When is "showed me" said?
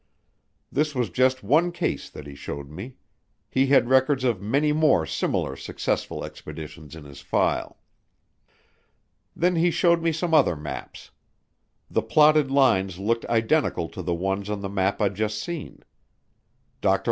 2.33-2.95, 9.69-10.11